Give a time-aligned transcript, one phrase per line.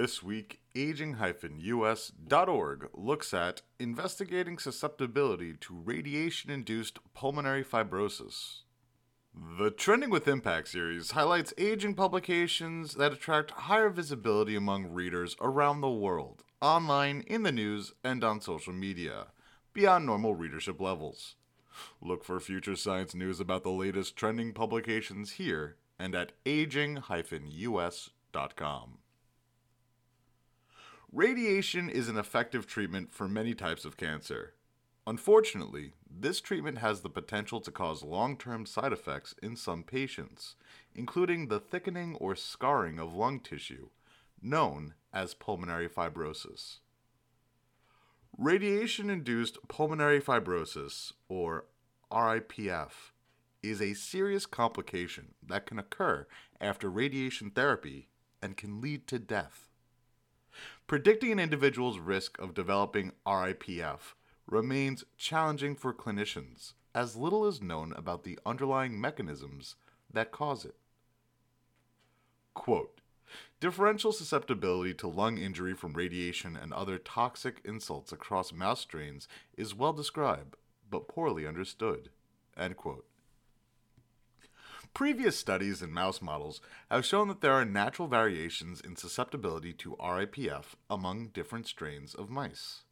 [0.00, 1.70] This week, aging-us.org
[2.94, 8.60] looks at investigating susceptibility to radiation induced pulmonary fibrosis.
[9.34, 15.80] The Trending with Impact series highlights aging publications that attract higher visibility among readers around
[15.80, 19.32] the world, online, in the news, and on social media,
[19.72, 21.34] beyond normal readership levels.
[22.00, 27.02] Look for future science news about the latest trending publications here and at aging-us.com.
[31.12, 34.52] Radiation is an effective treatment for many types of cancer.
[35.06, 40.54] Unfortunately, this treatment has the potential to cause long term side effects in some patients,
[40.94, 43.88] including the thickening or scarring of lung tissue,
[44.42, 46.80] known as pulmonary fibrosis.
[48.36, 51.64] Radiation induced pulmonary fibrosis, or
[52.12, 53.12] RIPF,
[53.62, 56.26] is a serious complication that can occur
[56.60, 58.08] after radiation therapy
[58.42, 59.68] and can lead to death.
[60.86, 64.14] Predicting an individual's risk of developing RIPF
[64.46, 69.76] remains challenging for clinicians, as little is known about the underlying mechanisms
[70.12, 70.76] that cause it.
[72.54, 73.00] Quote,
[73.60, 79.74] Differential susceptibility to lung injury from radiation and other toxic insults across mouse strains is
[79.74, 80.56] well described,
[80.90, 82.10] but poorly understood.
[82.56, 83.07] End quote.
[84.98, 86.60] Previous studies in mouse models
[86.90, 92.28] have shown that there are natural variations in susceptibility to RIPF among different strains of
[92.28, 92.82] mice.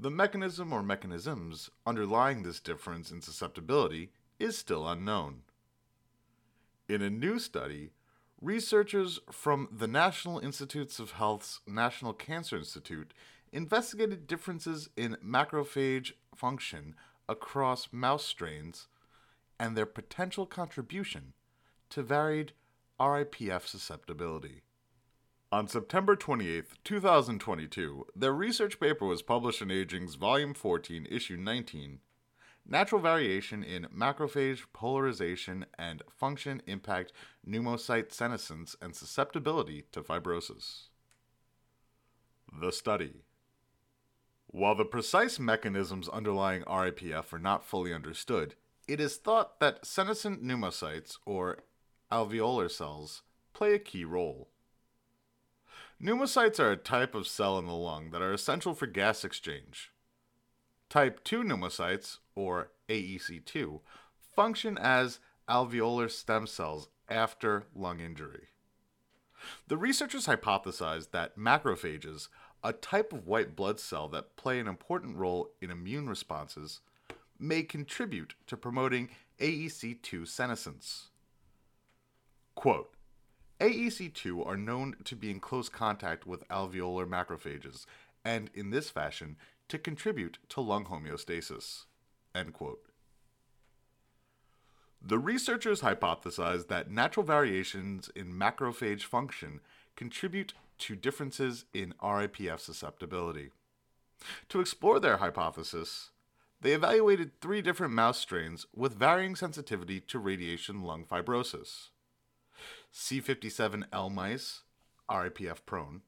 [0.00, 5.42] The mechanism or mechanisms underlying this difference in susceptibility is still unknown.
[6.88, 7.90] In a new study,
[8.40, 13.12] researchers from the National Institutes of Health's National Cancer Institute
[13.52, 16.94] investigated differences in macrophage function
[17.28, 18.88] across mouse strains
[19.58, 21.32] and their potential contribution
[21.90, 22.52] to varied
[23.00, 24.62] RIPF susceptibility.
[25.52, 32.00] On September 28, 2022, their research paper was published in Aging's Volume 14, Issue 19
[32.66, 37.12] Natural Variation in Macrophage Polarization and Function Impact
[37.46, 40.88] Pneumocyte Senescence and Susceptibility to Fibrosis.
[42.58, 43.24] The Study
[44.46, 48.54] While the precise mechanisms underlying RIPF are not fully understood,
[48.86, 51.58] it is thought that senescent pneumocytes, or
[52.12, 53.22] alveolar cells,
[53.52, 54.48] play a key role.
[56.02, 59.90] Pneumocytes are a type of cell in the lung that are essential for gas exchange.
[60.90, 63.80] Type 2 pneumocytes, or AEC2,
[64.34, 68.48] function as alveolar stem cells after lung injury.
[69.68, 72.28] The researchers hypothesized that macrophages,
[72.62, 76.80] a type of white blood cell that play an important role in immune responses,
[77.38, 79.08] may contribute to promoting
[79.40, 81.08] AEC2 senescence.
[82.54, 82.94] Quote,
[83.60, 87.86] AEC2 are known to be in close contact with alveolar macrophages
[88.24, 89.36] and, in this fashion,
[89.68, 91.84] to contribute to lung homeostasis.
[92.34, 92.84] End quote.
[95.00, 99.60] The researchers hypothesized that natural variations in macrophage function
[99.96, 103.50] contribute to differences in RIPF susceptibility.
[104.48, 106.10] To explore their hypothesis,
[106.64, 111.90] they evaluated three different mouse strains with varying sensitivity to radiation lung fibrosis
[112.90, 114.62] C57L mice,
[115.10, 116.00] RIPF prone,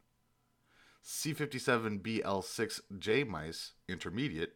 [1.04, 4.54] C57BL6J mice, intermediate,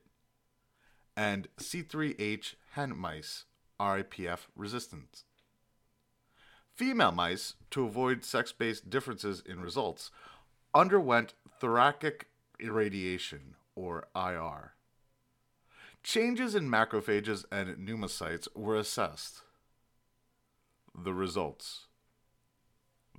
[1.14, 3.44] and C3H hen mice,
[3.78, 5.24] RIPF resistant.
[6.72, 10.10] Female mice, to avoid sex based differences in results,
[10.74, 12.28] underwent thoracic
[12.58, 14.72] irradiation, or IR.
[16.02, 19.42] Changes in macrophages and pneumocytes were assessed.
[20.94, 21.86] The results.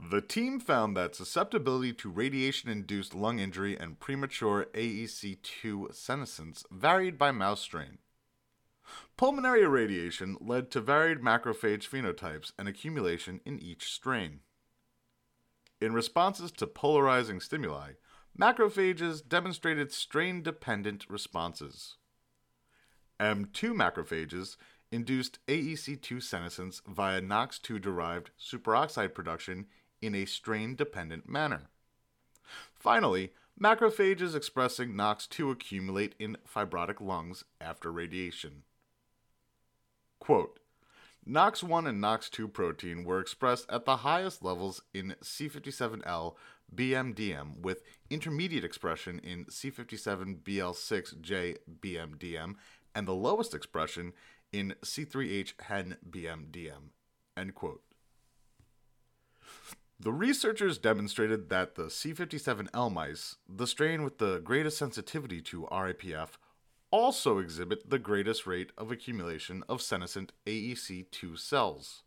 [0.09, 7.17] The team found that susceptibility to radiation induced lung injury and premature AEC2 senescence varied
[7.19, 7.99] by mouse strain.
[9.15, 14.39] Pulmonary irradiation led to varied macrophage phenotypes and accumulation in each strain.
[15.79, 17.93] In responses to polarizing stimuli,
[18.37, 21.97] macrophages demonstrated strain dependent responses.
[23.21, 24.57] M2 macrophages
[24.91, 29.67] induced AEC2 senescence via NOX2 derived superoxide production
[30.01, 31.69] in a strain dependent manner.
[32.73, 33.31] Finally,
[33.61, 38.63] macrophages expressing NOX2 accumulate in fibrotic lungs after radiation.
[40.19, 40.57] Quote,
[41.27, 46.33] NOX1 and NOX2 protein were expressed at the highest levels in C57L
[46.73, 52.55] BMDM with intermediate expression in C57BL6J BMDM
[52.93, 54.13] and the lowest expression
[54.51, 56.91] in C3H hen BMDM.
[57.37, 57.83] End quote.
[59.99, 66.29] The researchers demonstrated that the C57L mice, the strain with the greatest sensitivity to RIPF,
[66.89, 72.03] also exhibit the greatest rate of accumulation of senescent AEC2 cells.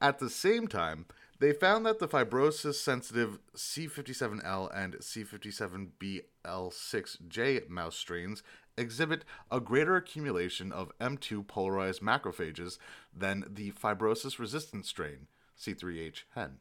[0.00, 1.06] At the same time,
[1.40, 8.42] they found that the fibrosis sensitive C57L and C57BL6J mouse strains
[8.76, 12.78] exhibit a greater accumulation of M2 polarized macrophages
[13.16, 15.26] than the fibrosis resistant strain,
[15.58, 16.58] C3H hen.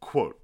[0.00, 0.40] Quote,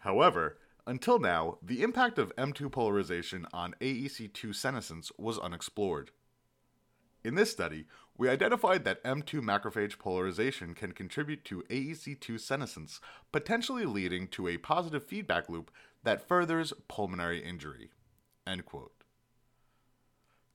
[0.00, 6.10] However, until now, the impact of M2 polarization on AEC2 senescence was unexplored.
[7.22, 7.84] In this study,
[8.20, 13.00] we identified that M2 macrophage polarization can contribute to AEC2 senescence,
[13.32, 15.70] potentially leading to a positive feedback loop
[16.02, 17.88] that furthers pulmonary injury.